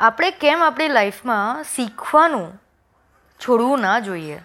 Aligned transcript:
આપણે 0.00 0.30
કેમ 0.30 0.62
આપણી 0.62 0.88
લાઈફમાં 0.88 1.64
શીખવાનું 1.76 2.62
છોડવું 3.40 3.80
ના 3.80 3.98
જોઈએ? 3.98 4.40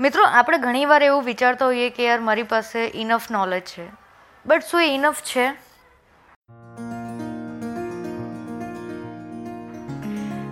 મિત્રો, 0.00 0.24
આપણે 0.24 0.58
ઘણીવાર 0.58 1.02
એવું 1.02 1.24
વિચારતા 1.24 1.66
હોઈએ 1.66 1.90
કે 1.90 2.06
યાર, 2.06 2.20
મારી 2.20 2.42
પાસે 2.42 2.92
ઇનફ 2.94 3.30
નોલેજ 3.30 3.62
છે. 3.62 3.88
બટ 4.46 4.62
શું 4.70 4.82
એ 4.82 4.94
ઇનફ 4.94 5.22
છે? 5.22 5.46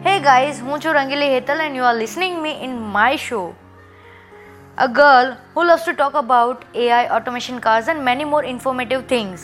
હે 0.08 0.20
ગાઈઝ 0.20 0.60
હું 0.60 0.80
છું 0.80 0.94
Rangili 0.94 1.34
Hetal 1.34 1.60
and 1.60 1.76
you 1.76 1.84
are 1.84 1.94
listening 1.94 2.42
me 2.42 2.50
in 2.50 2.78
my 2.78 3.16
show 3.16 3.54
a 4.78 4.86
girl 4.86 5.36
who 5.56 5.62
loves 5.62 5.84
to 5.84 5.92
talk 5.92 6.16
about 6.16 6.62
AI 6.74 7.08
automation 7.08 7.58
cars 7.58 7.88
and 7.88 8.02
many 8.02 8.24
more 8.24 8.44
informative 8.44 9.00
things. 9.12 9.38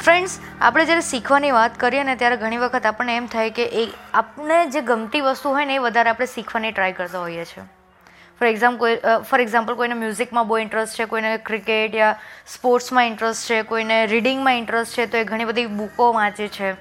Friends 0.00 0.38
આપણે 0.60 0.84
જ્યારે 0.84 1.00
શીખવાની 1.00 1.50
વાત 1.50 1.80
કરીએ 1.80 2.02
ને 2.02 2.16
ત્યારે 2.16 2.36
ઘણી 2.36 2.56
વખત 2.56 2.86
આપણને 2.86 3.16
એમ 3.16 3.26
થાય 3.26 3.50
કે 3.50 3.64
એ 3.64 3.92
આપણે 4.14 4.66
જે 4.66 4.80
ગમતી 4.80 5.20
વસ્તુ 5.20 5.48
હોય 5.48 5.64
ને 5.64 5.74
એ 5.74 5.78
વધારે 5.78 6.10
આપણે 6.10 6.26
શીખવાની 6.26 6.72
ટ્રાય 6.72 6.92
કરતા 6.92 7.20
હોઈએ 7.20 7.44
છીએ. 7.44 7.64
ફોર 8.38 8.46
એક્ઝામ્પલ 8.46 8.78
કોઈ 8.78 8.96
ફોર 9.30 9.40
એક્ઝામ્પલ 9.40 9.74
કોઈને 9.74 9.94
મ્યુઝિકમાં 9.94 10.48
બહુ 10.48 10.58
ઇન્ટરેસ્ટ 10.58 10.94
છે, 10.94 11.04
કોઈને 11.04 11.36
ક્રિકેટ 11.36 11.94
યા 11.94 12.18
સ્પોર્ટ્સમાં 12.46 13.06
ઇન્ટરેસ્ટ 13.06 13.50
છે, 13.50 13.62
કોઈને 13.62 14.06
રીડિંગમાં 14.06 14.54
ઇન્ટરેસ્ટ 14.54 14.92
છે, 14.92 15.06
તો 15.06 15.16
એ 15.16 15.24
ઘણી 15.24 15.44
બધી 15.44 15.66
બુકો 15.66 16.12
વાંચે 16.12 16.48
છે. 16.48 16.72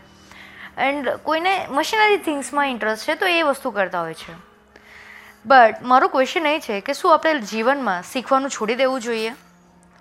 એન્ડ 0.77 1.09
કોઈને 1.09 1.67
મશીનરી 1.69 2.17
થિંગ્સમાં 2.17 2.69
ઇન્ટરેસ્ટ 2.69 3.07
છે, 3.07 3.15
તો 3.15 3.25
એ 3.25 3.41
વસ્તુ 3.41 3.71
કરતા 3.71 4.01
હોય 4.01 4.13
છે. 4.13 4.33
બટ 5.45 5.81
મારો 5.81 6.07
ક્વેશ્ચન 6.07 6.45
એ 6.45 6.59
છે 6.59 6.81
કે 6.81 6.93
શું 6.93 7.13
આપણે 7.13 7.39
જીવનમાં 7.39 8.03
શીખવાનું 8.03 8.49
છોડી 8.49 8.75
દેવું 8.75 9.01
જોઈએ? 9.01 9.33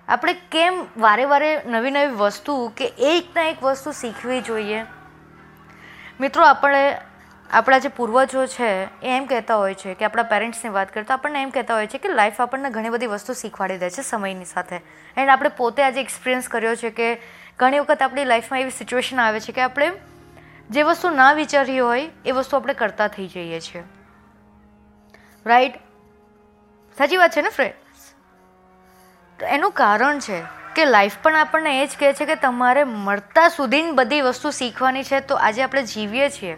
આપણે 0.09 0.35
કેમ 0.35 0.87
વારે 0.97 1.25
વારે 1.25 1.63
નવી 1.67 1.91
નવી 1.91 2.07
વસ્તુ 2.07 2.73
કે 2.77 2.85
એકના 2.85 3.43
એક 3.43 3.63
વસ્તુ 3.63 3.93
શીખવી 3.93 4.41
જોઈએ? 4.41 4.85
મિત્રો, 6.21 6.45
આપણે, 6.45 7.01
આપણા 7.51 7.79
જે 7.79 7.89
પૂર્વજો 7.89 8.47
છે, 8.47 8.85
એ 8.85 8.89
એમ 9.03 9.27
કહેતા 9.27 9.57
હોય 9.57 9.75
છે 9.75 9.95
કે 9.95 10.05
આપણા 10.05 10.23
પેરેન્ટ્સની 10.23 10.71
વાત 10.71 10.95
કરતા 10.95 11.15
આપણને 11.15 11.43
એમ 11.43 11.51
કહેતા 11.51 11.75
હોય 11.75 11.87
છે 11.87 11.99
કે 11.99 12.09
લાઈફ 12.09 12.41
આપણને 12.41 12.71
ઘણી 12.71 12.89
બધી 12.89 13.07
વસ્તુ 13.07 13.33
શીખવાડી 13.33 13.79
દે 13.79 13.91
છે 13.91 14.03
સમયની 14.03 14.45
સાથે. 14.45 14.77
એન્ડ 15.17 15.29
આપણે 15.29 15.49
પોતે 15.49 15.83
આજે 15.83 16.01
એક્સપિરિયન્સ 16.01 16.49
કર્યો 16.49 16.75
છે 16.75 16.91
કે 16.91 17.21
ઘણી 17.59 17.79
વખત 17.79 18.03
આપણી 18.03 18.25
લાઈફમાં 18.25 18.61
એવી 18.61 18.71
સિચ્યુએશન 18.71 19.21
આવે 19.21 19.41
છે 19.41 19.53
કે 19.53 19.61
આપણે 19.61 19.93
જે 20.71 20.83
વસ્તુ 20.83 21.11
ના 21.11 21.33
વિચારી 21.33 21.79
હોય, 21.79 22.11
એ 22.25 22.31
વસ્તુ 22.31 22.57
આપણે 22.57 22.75
કરતા 22.75 23.09
થઈ 23.09 23.27
જઈએ 23.27 23.61
છીએ. 23.61 23.83
રાઈટ 25.47 25.77
સાચી 26.99 27.17
વાત 27.17 27.33
છે 27.33 27.43
ને 27.43 27.49
ફ્રેન્ડ 27.49 27.75
તો 29.41 29.47
એનું 29.47 29.73
કારણ 29.73 30.19
છે 30.19 30.43
કે 30.75 30.85
લાઈફ 30.85 31.17
પણ 31.23 31.37
આપણને 31.37 31.83
એ 31.83 31.87
જ 31.87 31.97
કહે 31.99 32.13
છે 32.13 32.27
કે 32.27 32.35
તમારે 32.35 32.85
મળતા 32.85 33.49
સુધી 33.49 33.93
બધી 33.93 34.21
વસ્તુ 34.21 34.51
શીખવાની 34.51 35.03
છે, 35.03 35.21
તો 35.21 35.35
આજે 35.35 35.63
આપણે 35.63 35.83
જીવીએ 35.83 36.31
છીએ. 36.31 36.57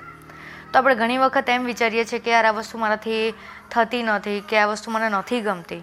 તો 0.73 0.79
આપણે 0.79 0.95
ઘણી 0.95 1.19
વખત 1.19 1.49
એમ 1.49 1.65
વિચારીએ 1.65 2.05
છીએ 2.05 2.19
કે 2.19 2.31
યાર, 2.31 2.47
આ 2.47 2.51
વસ્તુ 2.51 2.79
મારાથી 2.79 3.35
થતી 3.71 4.03
નથી 4.03 4.41
કે 4.41 4.59
આ 4.59 4.67
વસ્તુ 4.67 4.91
મને 4.91 5.09
નથી 5.09 5.41
ગમતી. 5.41 5.83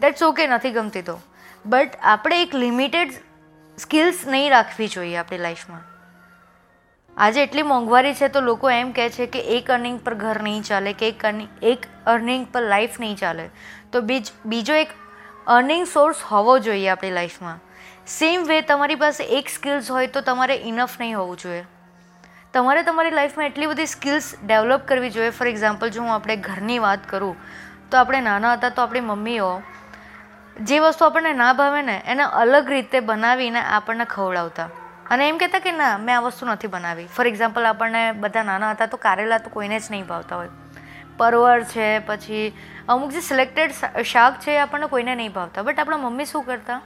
દેટ્સ 0.00 0.22
ઓકે 0.22 0.46
નથી 0.46 0.70
ગમતી 0.70 1.02
તો. 1.02 1.20
બટ 1.66 1.98
આપણે 2.02 2.42
એક 2.42 2.54
લિમિટેડ 2.54 3.12
સ્કિલ્સ 3.78 4.26
નહીં 4.26 4.50
રાખવી 4.50 4.88
જોઈએ 4.88 5.16
આપણી 5.16 5.38
લાઈફમાં 5.38 5.84
આજે 7.16 7.42
એટલી 7.42 7.62
મોંઘવારી 7.62 8.14
છે 8.14 8.28
તો 8.28 8.40
લોકો 8.40 8.70
એમ 8.70 8.92
કહે 8.92 9.08
છે 9.10 9.26
કે 9.26 9.40
એક 9.56 9.70
અર્નિંગ 9.70 9.98
પર 10.04 10.14
ઘર 10.14 10.42
નહીં 10.42 10.62
ચાલે, 10.62 10.92
કે 10.92 11.08
એક 11.08 11.24
એક 11.62 11.86
અર્નિંગ 12.06 12.46
પર 12.52 12.62
લાઈફ 12.62 13.00
નહીં 13.00 13.16
ચાલે. 13.16 13.50
તો 13.92 14.00
બીજ, 14.00 14.32
બીજો 14.46 14.74
એક 14.74 14.88
અર્નિંગ 15.46 15.84
સોર્સ 15.86 16.20
હોવો 16.22 16.54
જોઈએ 16.58 16.88
આપણી 16.90 17.14
લાઈફમાં 17.16 17.58
સેમ 18.06 18.46
વે 18.46 18.56
તમારી 18.62 18.96
પાસે 18.96 19.20
એક 19.36 19.48
સ્કિલ્સ 19.48 19.90
હોય 19.90 20.08
તો 20.08 20.20
તમારે 20.20 20.56
ઇનફ 20.70 20.96
નહીં 21.00 21.14
હોવું 21.18 21.38
જોઈએ. 21.42 21.60
તમારે 22.54 22.82
તમારી 22.82 23.10
લાઈફમાં 23.10 23.46
એટલી 23.46 23.68
બધી 23.72 23.86
સ્કિલ્સ 23.86 24.30
ડેવલપ 24.42 24.88
કરવી 24.88 25.10
જોઈએ. 25.10 25.30
ફોર 25.30 25.46
એક્ઝામ્પલ 25.46 25.90
જો 25.90 26.02
હું 26.02 26.12
આપણે 26.14 26.36
ઘરની 26.48 26.78
વાત 26.78 27.06
કરું, 27.06 27.36
તો 27.90 27.98
આપણે 27.98 28.20
નાના 28.20 28.56
હતા 28.56 28.70
તો 28.70 28.82
આપણી 28.82 29.00
મમ્મીઓ 29.00 29.52
જે 30.62 30.80
વસ્તુ 30.80 31.04
આપણને 31.04 31.32
ના 31.32 31.52
ભાવે 31.54 31.82
ને, 31.82 31.96
એને 32.06 32.24
અલગ 32.42 32.68
રીતે 32.68 33.00
બનાવીને 33.00 33.62
આપણને 33.62 34.04
ખવડાવતા. 34.04 34.68
અને 35.10 35.28
એમ 35.28 35.38
કહેતા 35.38 35.60
કે 35.60 35.72
ના, 35.72 35.98
મેં 35.98 36.16
આ 36.16 36.20
વસ્તુ 36.20 36.46
નથી 36.46 36.68
બનાવી. 36.68 37.06
ફોર 37.06 37.26
એક્ઝામ્પલ 37.26 37.66
આપણને 37.66 38.12
બધા 38.12 38.42
નાના 38.42 38.74
હતા 38.74 38.86
તો 38.86 38.96
કારેલા 38.96 39.38
તો 39.38 39.50
કોઈને 39.50 39.80
જ 39.80 39.90
નહીં 39.90 40.06
ભાવતા 40.06 40.36
હોય. 40.36 40.50
પરવર 41.16 41.62
છે, 41.62 41.98
પછી 41.98 42.52
અમુક 42.88 43.10
જે 43.10 43.20
સિલેક્ટેડ 43.20 44.02
શાક 44.02 44.40
છે 44.40 44.50
એ 44.50 44.58
આપણને 44.58 44.86
કોઈને 44.86 45.14
નહીં 45.14 45.32
ભાવતા. 45.32 45.62
બટ 45.62 45.80
આપણા 45.80 45.96
મમ્મી 45.96 46.24
શું 46.24 46.42
કરતા? 46.42 46.80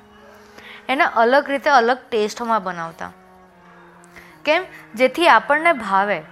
એને 0.89 1.05
અલગ 1.05 1.51
રીતે 1.51 1.71
અલગ 1.71 1.99
ટેસ્ટમાં 2.11 2.63
બનાવતા. 2.63 3.13
કેમ? 4.45 4.65
જેથી 4.95 5.29
આપણને 5.29 5.73
ભાવે. 5.73 6.23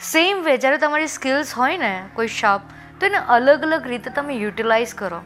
સેમ 0.00 0.42
વે 0.42 0.56
જ્યારે 0.56 0.78
તમારી 0.78 1.06
સ્કિલ્સ 1.06 1.54
હોય 1.54 1.76
ને, 1.76 2.08
કોઈ 2.14 2.28
શોપ 2.28 2.60
તો 3.00 3.06
એને 3.06 3.18
અલગ 3.18 3.62
અલગ 3.62 3.86
રીતે 3.86 4.10
તમે 4.10 4.34
યુટિલાઇઝ 4.34 4.94
કરો. 4.94 5.24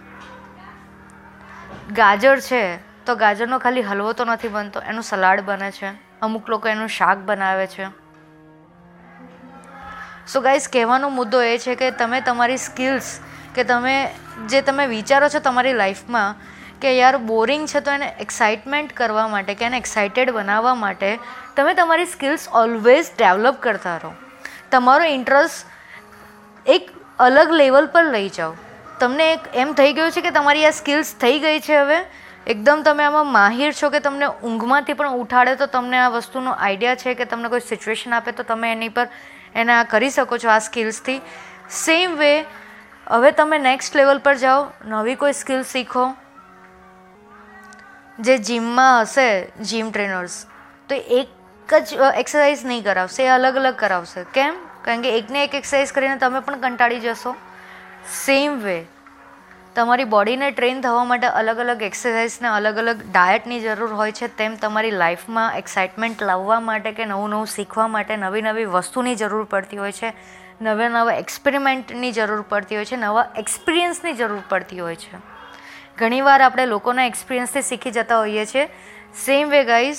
ગાજર 1.93 2.41
છે, 2.41 2.77
તો 3.05 3.17
ગાજરનો 3.17 3.59
ખાલી 3.59 3.83
હલવો 3.83 4.13
તો 4.13 4.25
નથી 4.25 4.49
બનતો. 4.49 4.81
એનું 4.81 5.03
સલાડ 5.03 5.41
બને 5.41 5.71
છે. 5.71 5.91
અમુક 6.21 6.51
લોકો 6.51 6.69
એનું 6.69 6.89
શાક 6.89 7.19
બનાવે 7.19 7.67
છે. 7.67 8.06
સો 10.27 10.41
ગાઈઝ 10.41 10.69
કહેવાનો 10.69 11.09
મુદ્દો 11.09 11.43
એ 11.43 11.59
છે 11.59 11.75
કે 11.75 11.91
તમે 11.91 12.21
તમારી 12.21 12.57
સ્કિલ્સ 12.57 13.21
કે 13.55 13.65
તમે 13.65 14.15
જે 14.49 14.61
તમે 14.61 14.87
વિચારો 14.87 15.29
છો 15.29 15.39
તમારી 15.39 15.73
લાઈફમાં 15.73 16.35
કે 16.81 16.99
યાર 16.99 17.17
બોરિંગ 17.17 17.69
છે 17.69 17.81
તો 17.81 17.91
એને 17.91 18.17
એક્સાઇટમેન્ટ 18.21 18.93
કરવા 18.93 19.29
માટે 19.29 19.55
કે 19.55 19.65
એને 19.65 19.77
એક્સાઇટેડ 19.77 20.31
બનાવવા 20.31 20.75
માટે 20.75 21.19
તમે 21.57 21.75
તમારી 21.75 22.07
સ્કિલ્સ 22.07 22.49
ઓલવેઝ 22.53 23.07
ડેવલપ 23.19 23.57
કરતા 23.61 23.97
રહો. 23.97 24.13
તમારો 24.71 25.05
ઇન્ટરેસ્ટ 25.05 25.67
એક 26.67 26.91
અલગ 27.19 27.51
લેવલ 27.51 27.87
પર 27.87 28.05
લઈ 28.05 28.29
જાઓ. 28.29 28.55
તમને 29.01 29.33
એક 29.33 29.41
એમ 29.55 29.73
થઈ 29.73 29.93
ગયું 29.93 30.11
છે 30.11 30.21
કે 30.21 30.31
તમારી 30.31 30.67
આ 30.67 30.71
સ્કિલ્સ 30.71 31.15
થઈ 31.21 31.41
ગઈ 31.41 31.61
છે 31.61 31.77
હવે. 31.77 32.05
એકદમ 32.47 32.83
તમે 32.85 33.05
આમાં 33.05 33.27
માહિર 33.27 33.73
છો 33.73 33.91
કે 33.91 34.01
તમને 34.01 34.27
ઊંઘમાંથી 34.27 34.93
પણ 34.93 35.11
ઉઠાડે 35.11 35.55
તો 35.55 35.67
તમને 35.67 35.99
આ 35.99 36.09
વસ્તુનો 36.09 36.51
આઈડિયા 36.51 36.95
છે 36.95 37.15
કે 37.15 37.25
તમને 37.25 37.49
કોઈ 37.49 37.61
સિચ્યુએશન 37.61 38.15
આપે 38.15 38.33
તો 38.33 38.43
તમે 38.43 38.73
એની 38.73 38.89
પર 38.89 39.09
એના 39.63 39.83
કરી 39.85 40.11
શકો 40.11 40.39
છો 40.43 40.51
આ 40.51 40.61
સ્કિલ્સથી 40.69 41.21
સેમ 41.81 42.17
વે 42.21 42.33
હવે 43.07 43.31
તમે 43.39 43.59
નેક્સ્ટ 43.59 43.97
લેવલ 43.97 44.19
પર 44.19 44.37
જાઓ, 44.37 44.61
નવી 44.85 45.17
કોઈ 45.17 45.33
સ્કિલ 45.33 45.63
શીખો, 45.63 46.05
જે 48.19 48.39
જીમમાં 48.39 49.03
હશે 49.03 49.29
જીમ 49.63 49.91
ટ્રેનર્સ 49.91 50.37
તો 50.89 50.95
એક 50.95 51.29
જ 51.83 51.99
એક્સરસાઇઝ 52.23 52.65
નહીં 52.65 52.85
કરાવશે, 52.85 53.23
એ 53.25 53.29
અલગ 53.29 53.57
અલગ 53.57 53.77
કરાવશે. 53.77 54.25
કેમ? 54.33 54.55
કારણ 54.85 55.03
કે 55.03 55.17
એકને 55.19 55.45
એક 55.45 55.55
એક્સરસાઇઝ 55.61 55.93
કરીને 55.93 56.19
તમે 56.19 56.41
પણ 56.41 56.61
કંટાળી 56.61 57.01
જશો. 57.01 57.33
સેમ 58.25 58.61
વે 58.61 58.79
તમારી 59.77 60.05
બોડીને 60.05 60.51
ટ્રેન 60.51 60.81
થવા 60.81 61.05
માટે 61.05 61.27
અલગ 61.27 61.59
અલગ 61.59 61.83
એક્સરસાઇઝને 61.83 62.49
અલગ 62.49 62.79
અલગ 62.79 63.03
ડાયટની 63.13 63.61
જરૂર 63.61 63.95
હોય 63.95 64.13
છે 64.13 64.27
તેમ 64.27 64.57
તમારી 64.57 64.91
લાઈફમાં 64.91 65.57
એક્સાઇટમેન્ટ 65.57 66.23
લાવવા 66.23 66.61
માટે 66.61 66.93
કે 66.93 67.05
નવું 67.05 67.31
નવું 67.31 67.47
શીખવા 67.47 67.87
માટે 67.87 68.17
નવી 68.17 68.43
નવી 68.43 68.65
વસ્તુની 68.65 69.15
જરૂર 69.15 69.45
પડતી 69.45 69.77
હોય 69.77 69.93
છે, 69.93 70.13
નવા 70.61 70.89
નવા 70.89 71.13
એક્સપેરિમેન્ટની 71.13 72.13
જરૂર 72.13 72.45
પડતી 72.49 72.75
હોય 72.75 72.85
છે, 72.85 72.97
નવા 72.97 73.27
એક્સપિરિયન્સની 73.37 74.13
જરૂર 74.13 74.41
પડતી 74.49 74.79
હોય 74.79 74.97
છે. 74.97 75.21
ઘણીવાર 75.99 76.41
આપણે 76.41 76.67
લોકોના 76.67 77.05
એક્સપિરિયન્સથી 77.05 77.63
શીખી 77.63 77.91
જતા 77.91 78.19
હોઈએ 78.19 78.47
છીએ 78.47 78.67
સેમ 79.27 79.49
વે 79.49 79.65
ગાઈઝ 79.65 79.97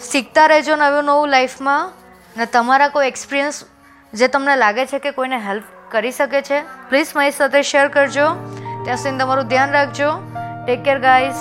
શીખતા 0.00 0.46
રહેજો 0.46 0.76
નવું 0.76 1.04
નવું 1.04 1.28
લાઈફમાં 1.28 1.92
ને 2.36 2.46
તમારા 2.46 2.88
કોઈ 2.88 3.06
એક્સપિરિયન્સ 3.06 3.64
જે 4.12 4.28
તમને 4.28 4.56
લાગે 4.56 4.86
છે 4.86 4.98
કે 4.98 5.10
કોઈને 5.10 5.38
હેલ્પ 5.38 5.64
કરી 5.90 6.12
શકે 6.12 6.42
છે 6.42 6.62
પ્લીઝ 6.88 7.16
મારી 7.16 7.30
સાથે 7.30 7.62
શેર 7.62 7.88
કરજો. 7.88 8.57
ત્યાં 8.88 8.98
સુધી 8.98 9.18
તમારું 9.18 9.44
ધ્યાન 9.44 9.70
રાખજો. 9.70 10.10
Take 10.66 10.84
care 10.84 10.98
guys 10.98 11.40